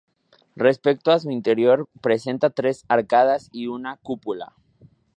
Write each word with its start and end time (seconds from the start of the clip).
Respecto 0.55 1.11
a 1.11 1.19
su 1.19 1.29
interior 1.29 1.87
presenta 2.01 2.49
tres 2.49 2.85
arcadas 2.87 3.49
y 3.51 3.67
una 3.67 3.97
cúpula. 3.97 4.55